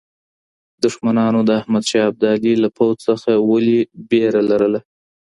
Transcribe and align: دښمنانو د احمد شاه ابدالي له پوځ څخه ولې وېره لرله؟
دښمنانو 0.83 1.39
د 1.45 1.49
احمد 1.59 1.83
شاه 1.91 2.07
ابدالي 2.11 2.53
له 2.63 2.69
پوځ 2.77 2.95
څخه 3.07 3.29
ولې 3.49 3.79
وېره 4.09 4.41
لرله؟ 4.49 4.79